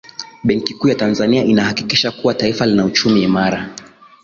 [0.43, 3.75] benki kuu ya tanzania inahakikisha kuwa taifa lina uchumi imara